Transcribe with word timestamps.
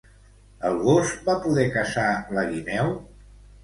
El 0.69 0.77
gos 0.85 1.13
va 1.29 1.37
poder 1.45 1.69
caçar 1.79 2.09
la 2.35 2.51
guineu? 2.53 2.95